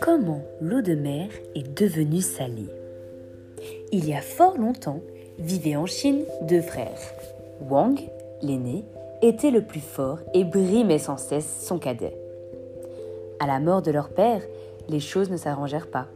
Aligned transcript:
Comment 0.00 0.42
l'eau 0.60 0.82
de 0.82 0.94
mer 0.94 1.28
est 1.54 1.78
devenue 1.78 2.20
salée 2.20 2.68
Il 3.92 4.08
y 4.08 4.14
a 4.14 4.20
fort 4.20 4.58
longtemps, 4.58 5.00
vivaient 5.38 5.76
en 5.76 5.86
Chine 5.86 6.24
deux 6.42 6.60
frères. 6.60 7.00
Wang, 7.60 7.98
l'aîné, 8.42 8.84
était 9.22 9.50
le 9.50 9.62
plus 9.62 9.80
fort 9.80 10.18
et 10.34 10.44
brimait 10.44 10.98
sans 10.98 11.16
cesse 11.16 11.66
son 11.66 11.78
cadet. 11.78 12.16
À 13.40 13.46
la 13.46 13.60
mort 13.60 13.82
de 13.82 13.90
leur 13.90 14.10
père, 14.10 14.42
les 14.88 15.00
choses 15.00 15.30
ne 15.30 15.36
s'arrangèrent 15.36 15.90
pas 15.90 16.08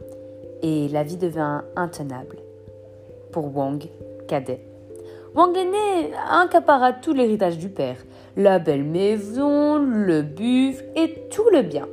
et 0.61 0.87
la 0.89 1.03
vie 1.03 1.17
devint 1.17 1.63
intenable. 1.75 2.37
Pour 3.31 3.55
Wang, 3.55 3.83
cadet. 4.27 4.61
Wang 5.35 5.55
aîné 5.55 6.11
accapara 6.29 6.93
tout 6.93 7.13
l'héritage 7.13 7.57
du 7.57 7.69
père, 7.69 7.97
la 8.39 8.57
belle 8.57 8.85
maison, 8.85 9.77
le 9.77 10.21
buffle 10.21 10.85
et 10.95 11.13
tout 11.29 11.49
le 11.51 11.61
bien. 11.61 11.87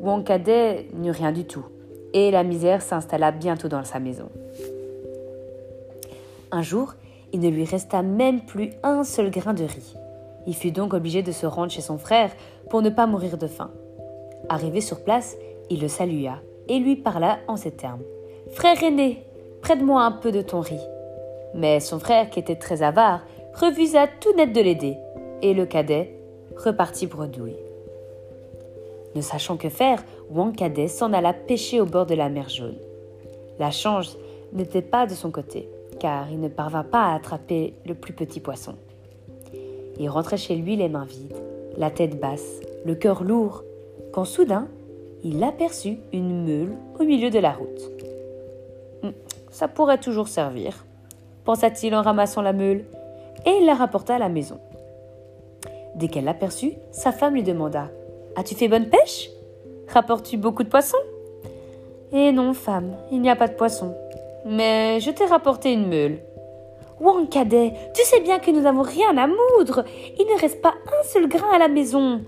Wang 0.00 0.22
cadet 0.22 0.86
n'eut 0.94 1.10
rien 1.10 1.32
du 1.32 1.44
tout, 1.44 1.66
et 2.12 2.30
la 2.30 2.44
misère 2.44 2.82
s'installa 2.82 3.32
bientôt 3.32 3.66
dans 3.66 3.82
sa 3.82 3.98
maison. 3.98 4.28
Un 6.52 6.62
jour, 6.62 6.94
il 7.32 7.40
ne 7.40 7.48
lui 7.48 7.64
resta 7.64 8.02
même 8.02 8.42
plus 8.42 8.70
un 8.84 9.02
seul 9.02 9.32
grain 9.32 9.54
de 9.54 9.64
riz. 9.64 9.94
Il 10.46 10.54
fut 10.54 10.70
donc 10.70 10.94
obligé 10.94 11.22
de 11.22 11.32
se 11.32 11.46
rendre 11.46 11.72
chez 11.72 11.82
son 11.82 11.98
frère 11.98 12.30
pour 12.70 12.80
ne 12.80 12.90
pas 12.90 13.08
mourir 13.08 13.36
de 13.36 13.48
faim. 13.48 13.72
Arrivé 14.48 14.80
sur 14.80 15.02
place, 15.02 15.36
il 15.68 15.80
le 15.80 15.88
salua 15.88 16.36
et 16.68 16.78
lui 16.78 16.94
parla 16.94 17.38
en 17.48 17.56
ces 17.56 17.72
termes. 17.72 18.02
Frère 18.52 18.80
aîné, 18.84 19.24
prête-moi 19.62 20.00
un 20.00 20.12
peu 20.12 20.30
de 20.30 20.42
ton 20.42 20.60
riz. 20.60 20.80
Mais 21.54 21.80
son 21.80 21.98
frère, 21.98 22.30
qui 22.30 22.38
était 22.38 22.54
très 22.54 22.84
avare, 22.84 23.26
refusa 23.54 24.06
tout 24.20 24.32
net 24.36 24.52
de 24.52 24.60
l'aider, 24.60 24.96
et 25.42 25.54
le 25.54 25.66
cadet 25.66 26.14
repartit 26.56 27.06
bredouille. 27.06 27.56
Ne 29.14 29.20
sachant 29.20 29.56
que 29.56 29.68
faire, 29.68 30.04
Wang 30.30 30.54
Cadet 30.54 30.88
s'en 30.88 31.12
alla 31.12 31.32
pêcher 31.32 31.80
au 31.80 31.86
bord 31.86 32.06
de 32.06 32.14
la 32.14 32.28
mer 32.28 32.48
jaune. 32.48 32.76
La 33.58 33.70
chance 33.70 34.16
n'était 34.52 34.82
pas 34.82 35.06
de 35.06 35.14
son 35.14 35.30
côté, 35.30 35.68
car 35.98 36.30
il 36.30 36.40
ne 36.40 36.48
parvint 36.48 36.84
pas 36.84 37.04
à 37.04 37.14
attraper 37.14 37.74
le 37.86 37.94
plus 37.94 38.12
petit 38.12 38.40
poisson. 38.40 38.74
Il 39.98 40.08
rentrait 40.08 40.36
chez 40.36 40.54
lui 40.54 40.76
les 40.76 40.88
mains 40.88 41.06
vides, 41.06 41.36
la 41.76 41.90
tête 41.90 42.20
basse, 42.20 42.60
le 42.84 42.94
cœur 42.94 43.24
lourd, 43.24 43.64
quand 44.12 44.24
soudain, 44.24 44.68
il 45.24 45.42
aperçut 45.42 45.98
une 46.12 46.44
meule 46.44 46.76
au 47.00 47.04
milieu 47.04 47.30
de 47.30 47.38
la 47.38 47.52
route. 47.52 47.90
Hum, 49.02 49.12
ça 49.50 49.66
pourrait 49.66 49.98
toujours 49.98 50.28
servir, 50.28 50.84
pensa-t-il 51.44 51.94
en 51.94 52.02
ramassant 52.02 52.42
la 52.42 52.52
meule, 52.52 52.84
et 53.46 53.50
il 53.60 53.66
la 53.66 53.74
rapporta 53.74 54.14
à 54.14 54.18
la 54.18 54.28
maison. 54.28 54.60
Dès 55.98 56.06
qu'elle 56.06 56.24
l'aperçut, 56.24 56.74
sa 56.92 57.10
femme 57.10 57.34
lui 57.34 57.42
demanda 57.42 57.90
As-tu 58.36 58.54
fait 58.54 58.68
bonne 58.68 58.88
pêche? 58.88 59.30
Rapportes-tu 59.88 60.36
beaucoup 60.36 60.62
de 60.62 60.68
poissons? 60.68 60.96
Eh 62.12 62.30
non, 62.30 62.54
femme, 62.54 62.96
il 63.10 63.20
n'y 63.20 63.28
a 63.28 63.34
pas 63.34 63.48
de 63.48 63.54
poissons. 63.54 63.96
Mais 64.46 65.00
je 65.00 65.10
t'ai 65.10 65.24
rapporté 65.24 65.72
une 65.72 65.88
meule. 65.88 66.20
Wang 67.00 67.28
cadet, 67.28 67.72
tu 67.94 68.02
sais 68.04 68.20
bien 68.20 68.38
que 68.38 68.52
nous 68.52 68.60
n'avons 68.60 68.82
rien 68.82 69.16
à 69.16 69.26
moudre. 69.26 69.84
Il 70.18 70.26
ne 70.26 70.40
reste 70.40 70.62
pas 70.62 70.74
un 70.86 71.04
seul 71.04 71.28
grain 71.28 71.50
à 71.52 71.58
la 71.58 71.68
maison. 71.68 72.22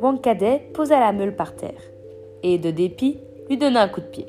Wang 0.00 0.18
cadet 0.18 0.70
posa 0.72 0.98
la 1.00 1.12
meule 1.12 1.36
par 1.36 1.54
terre 1.54 1.82
et, 2.42 2.56
de 2.56 2.70
dépit, 2.70 3.18
lui 3.50 3.58
donna 3.58 3.82
un 3.82 3.88
coup 3.88 4.00
de 4.00 4.06
pied. 4.06 4.26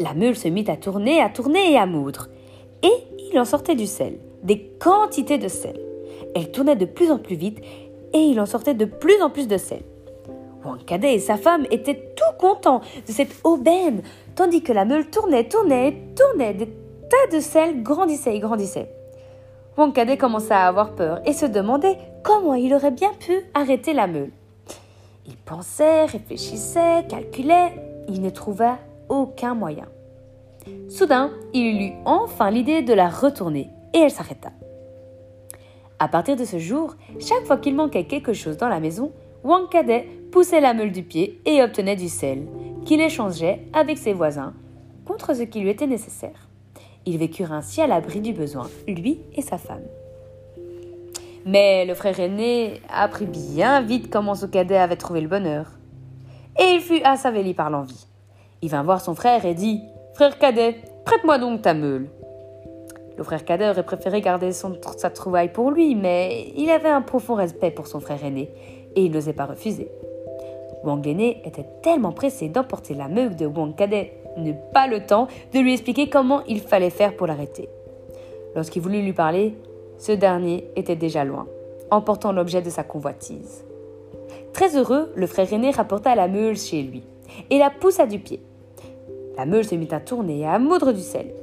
La 0.00 0.12
meule 0.12 0.36
se 0.36 0.48
mit 0.48 0.68
à 0.68 0.76
tourner, 0.76 1.20
à 1.20 1.28
tourner 1.28 1.72
et 1.72 1.78
à 1.78 1.86
moudre. 1.86 2.28
Et 2.82 2.92
il 3.30 3.38
en 3.38 3.44
sortait 3.44 3.76
du 3.76 3.86
sel, 3.86 4.18
des 4.42 4.72
quantités 4.80 5.38
de 5.38 5.48
sel. 5.48 5.87
Elle 6.38 6.52
tournait 6.52 6.76
de 6.76 6.84
plus 6.84 7.10
en 7.10 7.18
plus 7.18 7.34
vite 7.34 7.58
et 8.12 8.18
il 8.18 8.38
en 8.40 8.46
sortait 8.46 8.74
de 8.74 8.84
plus 8.84 9.20
en 9.20 9.28
plus 9.28 9.48
de 9.48 9.56
sel. 9.56 9.82
Wang 10.64 10.84
Cadet 10.84 11.14
et 11.14 11.18
sa 11.18 11.36
femme 11.36 11.66
étaient 11.72 12.12
tout 12.14 12.38
contents 12.38 12.80
de 12.80 13.12
cette 13.12 13.34
aubaine, 13.42 14.02
tandis 14.36 14.62
que 14.62 14.72
la 14.72 14.84
meule 14.84 15.10
tournait, 15.10 15.48
tournait, 15.48 15.96
tournait, 16.14 16.54
des 16.54 16.66
tas 16.66 17.36
de 17.36 17.40
sel 17.40 17.82
grandissaient 17.82 18.36
et 18.36 18.38
grandissaient. 18.38 18.88
Wang 19.76 19.92
Cadet 19.92 20.16
commença 20.16 20.56
à 20.56 20.68
avoir 20.68 20.94
peur 20.94 21.20
et 21.24 21.32
se 21.32 21.44
demandait 21.44 21.98
comment 22.22 22.54
il 22.54 22.72
aurait 22.72 22.92
bien 22.92 23.10
pu 23.18 23.40
arrêter 23.54 23.92
la 23.92 24.06
meule. 24.06 24.30
Il 25.26 25.36
pensait, 25.38 26.04
réfléchissait, 26.04 27.04
calculait, 27.08 27.72
il 28.08 28.22
ne 28.22 28.30
trouva 28.30 28.78
aucun 29.08 29.56
moyen. 29.56 29.86
Soudain, 30.88 31.32
il 31.52 31.82
eut 31.82 31.94
enfin 32.04 32.52
l'idée 32.52 32.82
de 32.82 32.94
la 32.94 33.08
retourner 33.08 33.70
et 33.92 33.98
elle 33.98 34.12
s'arrêta. 34.12 34.50
À 36.00 36.06
partir 36.06 36.36
de 36.36 36.44
ce 36.44 36.58
jour, 36.58 36.94
chaque 37.18 37.44
fois 37.44 37.56
qu'il 37.56 37.74
manquait 37.74 38.04
quelque 38.04 38.32
chose 38.32 38.56
dans 38.56 38.68
la 38.68 38.78
maison, 38.78 39.12
Wang 39.42 39.68
Cadet 39.68 40.08
poussait 40.30 40.60
la 40.60 40.74
meule 40.74 40.92
du 40.92 41.02
pied 41.02 41.40
et 41.44 41.62
obtenait 41.62 41.96
du 41.96 42.08
sel, 42.08 42.46
qu'il 42.84 43.00
échangeait 43.00 43.66
avec 43.72 43.98
ses 43.98 44.12
voisins 44.12 44.54
contre 45.04 45.34
ce 45.34 45.42
qui 45.42 45.60
lui 45.60 45.70
était 45.70 45.86
nécessaire. 45.86 46.48
Ils 47.04 47.18
vécurent 47.18 47.52
ainsi 47.52 47.80
à 47.80 47.86
l'abri 47.86 48.20
du 48.20 48.32
besoin, 48.32 48.68
lui 48.86 49.20
et 49.34 49.42
sa 49.42 49.58
femme. 49.58 49.82
Mais 51.46 51.84
le 51.86 51.94
frère 51.94 52.20
aîné 52.20 52.80
apprit 52.88 53.26
bien 53.26 53.80
vite 53.80 54.10
comment 54.10 54.34
ce 54.34 54.46
cadet 54.46 54.76
avait 54.76 54.96
trouvé 54.96 55.20
le 55.20 55.28
bonheur. 55.28 55.66
Et 56.60 56.74
il 56.74 56.80
fut 56.80 57.02
assavelli 57.02 57.54
par 57.54 57.70
l'envie. 57.70 58.06
Il 58.62 58.70
vint 58.70 58.82
voir 58.82 59.00
son 59.00 59.14
frère 59.14 59.44
et 59.46 59.54
dit 59.54 59.80
Frère 60.14 60.38
cadet, 60.38 60.82
prête-moi 61.04 61.38
donc 61.38 61.62
ta 61.62 61.74
meule. 61.74 62.08
Le 63.18 63.24
frère 63.24 63.44
cadet 63.44 63.68
aurait 63.68 63.82
préféré 63.82 64.20
garder 64.20 64.52
sa 64.52 65.10
trouvaille 65.10 65.52
pour 65.52 65.72
lui, 65.72 65.96
mais 65.96 66.52
il 66.56 66.70
avait 66.70 66.88
un 66.88 67.02
profond 67.02 67.34
respect 67.34 67.72
pour 67.72 67.88
son 67.88 67.98
frère 67.98 68.24
aîné 68.24 68.48
et 68.94 69.02
il 69.02 69.10
n'osait 69.10 69.32
pas 69.32 69.46
refuser. 69.46 69.88
Wang 70.84 71.04
aîné 71.04 71.42
était 71.44 71.66
tellement 71.82 72.12
pressé 72.12 72.48
d'emporter 72.48 72.94
la 72.94 73.08
meule 73.08 73.34
de 73.34 73.44
Wang 73.44 73.74
cadet, 73.74 74.12
n'eut 74.36 74.54
pas 74.72 74.86
le 74.86 75.04
temps 75.04 75.26
de 75.52 75.58
lui 75.58 75.72
expliquer 75.72 76.08
comment 76.08 76.44
il 76.46 76.60
fallait 76.60 76.90
faire 76.90 77.16
pour 77.16 77.26
l'arrêter. 77.26 77.68
Lorsqu'il 78.54 78.82
voulut 78.82 79.02
lui 79.02 79.12
parler, 79.12 79.56
ce 79.98 80.12
dernier 80.12 80.70
était 80.76 80.94
déjà 80.94 81.24
loin, 81.24 81.48
emportant 81.90 82.30
l'objet 82.30 82.62
de 82.62 82.70
sa 82.70 82.84
convoitise. 82.84 83.64
Très 84.52 84.76
heureux, 84.76 85.10
le 85.16 85.26
frère 85.26 85.52
aîné 85.52 85.72
rapporta 85.72 86.14
la 86.14 86.28
meule 86.28 86.56
chez 86.56 86.82
lui 86.82 87.02
et 87.50 87.58
la 87.58 87.70
poussa 87.70 88.06
du 88.06 88.20
pied. 88.20 88.40
La 89.36 89.44
meule 89.44 89.64
se 89.64 89.74
mit 89.74 89.88
à 89.90 89.98
tourner 89.98 90.38
et 90.38 90.46
à 90.46 90.60
moudre 90.60 90.92
du 90.92 91.00
sel. 91.00 91.34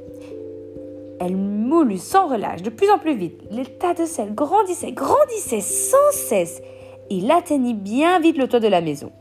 Elle 1.19 1.37
moulut 1.37 1.97
sans 1.97 2.27
relâche, 2.27 2.61
de 2.61 2.69
plus 2.69 2.89
en 2.89 2.99
plus 2.99 3.15
vite. 3.15 3.41
Les 3.51 3.65
tas 3.65 3.93
de 3.93 4.05
sel 4.05 4.33
grandissaient, 4.33 4.91
grandissaient 4.91 5.61
sans 5.61 6.11
cesse. 6.11 6.61
Il 7.09 7.31
atteignit 7.31 7.77
bien 7.77 8.19
vite 8.19 8.37
le 8.37 8.47
toit 8.47 8.59
de 8.59 8.67
la 8.67 8.81
maison. 8.81 9.11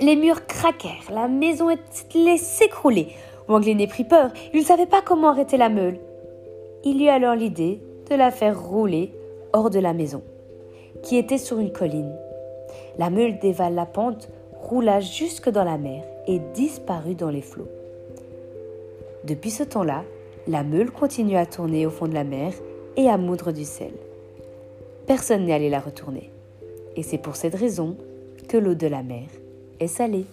Les 0.00 0.14
murs 0.14 0.46
craquèrent, 0.46 1.10
la 1.12 1.26
maison 1.26 1.68
allait 1.68 2.36
s'écrouler. 2.36 3.08
Wanglene 3.48 3.88
prit 3.88 4.04
peur, 4.04 4.30
il 4.52 4.60
ne 4.60 4.64
savait 4.64 4.86
pas 4.86 5.02
comment 5.02 5.30
arrêter 5.30 5.56
la 5.56 5.70
meule. 5.70 5.98
Il 6.84 7.02
eut 7.02 7.08
alors 7.08 7.34
l'idée 7.34 7.80
de 8.08 8.14
la 8.14 8.30
faire 8.30 8.60
rouler 8.60 9.12
hors 9.52 9.70
de 9.70 9.80
la 9.80 9.94
maison, 9.94 10.22
qui 11.02 11.16
était 11.16 11.38
sur 11.38 11.58
une 11.58 11.72
colline. 11.72 12.14
La 12.98 13.10
meule 13.10 13.38
dévale 13.38 13.74
la 13.74 13.86
pente, 13.86 14.28
roula 14.52 15.00
jusque 15.00 15.48
dans 15.48 15.64
la 15.64 15.78
mer 15.78 16.04
et 16.26 16.40
disparut 16.54 17.14
dans 17.14 17.30
les 17.30 17.42
flots. 17.42 17.68
Depuis 19.24 19.50
ce 19.50 19.62
temps-là, 19.62 20.04
la 20.48 20.64
meule 20.64 20.90
continue 20.90 21.36
à 21.36 21.44
tourner 21.44 21.86
au 21.86 21.90
fond 21.90 22.08
de 22.08 22.14
la 22.14 22.24
mer 22.24 22.54
et 22.96 23.08
à 23.08 23.18
moudre 23.18 23.52
du 23.52 23.64
sel. 23.64 23.92
Personne 25.06 25.44
n'est 25.44 25.52
allé 25.52 25.68
la 25.68 25.78
retourner. 25.78 26.30
Et 26.96 27.02
c'est 27.02 27.18
pour 27.18 27.36
cette 27.36 27.54
raison 27.54 27.96
que 28.48 28.56
l'eau 28.56 28.74
de 28.74 28.86
la 28.86 29.02
mer 29.02 29.26
est 29.78 29.86
salée. 29.86 30.24